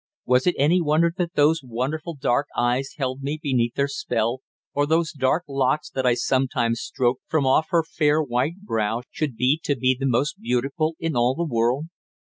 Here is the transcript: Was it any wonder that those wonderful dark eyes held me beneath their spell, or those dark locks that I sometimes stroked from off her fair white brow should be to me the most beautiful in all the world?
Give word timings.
Was 0.25 0.47
it 0.47 0.55
any 0.57 0.81
wonder 0.81 1.13
that 1.17 1.35
those 1.35 1.61
wonderful 1.63 2.15
dark 2.15 2.47
eyes 2.57 2.95
held 2.97 3.21
me 3.21 3.39
beneath 3.39 3.75
their 3.75 3.87
spell, 3.87 4.41
or 4.73 4.87
those 4.87 5.11
dark 5.11 5.43
locks 5.47 5.91
that 5.91 6.07
I 6.07 6.15
sometimes 6.15 6.81
stroked 6.81 7.21
from 7.27 7.45
off 7.45 7.67
her 7.69 7.83
fair 7.83 8.19
white 8.19 8.61
brow 8.63 9.03
should 9.11 9.35
be 9.37 9.59
to 9.63 9.75
me 9.75 9.95
the 9.99 10.07
most 10.07 10.41
beautiful 10.41 10.95
in 10.99 11.15
all 11.15 11.35
the 11.35 11.45
world? 11.45 11.85